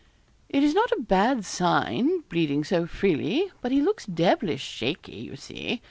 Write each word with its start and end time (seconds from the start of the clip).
'It 0.49 0.63
is 0.63 0.73
not 0.73 0.91
a 0.93 0.99
bad 1.03 1.45
sign, 1.45 2.21
bleeding 2.21 2.63
so 2.63 2.87
freely, 2.87 3.51
but 3.61 3.71
he 3.71 3.83
looks 3.83 4.07
devilish 4.07 4.63
shaky, 4.63 5.15
you 5.17 5.35
see. 5.35 5.79